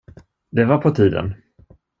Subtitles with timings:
[0.51, 1.33] Det var på tiden!